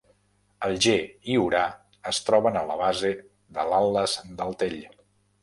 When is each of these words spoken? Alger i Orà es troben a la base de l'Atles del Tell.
Alger 0.67 0.95
i 1.33 1.35
Orà 1.41 1.61
es 2.13 2.21
troben 2.31 2.57
a 2.63 2.65
la 2.71 2.79
base 2.81 3.13
de 3.59 3.67
l'Atles 3.75 4.19
del 4.43 4.59
Tell. 4.65 4.83